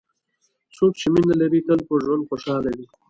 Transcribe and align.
څوک 0.75 0.91
چې 0.99 1.07
مینه 1.13 1.35
لري، 1.41 1.59
تل 1.67 1.79
په 1.87 1.93
ژوند 2.03 2.27
خوشحال 2.29 2.63
وي. 2.77 2.85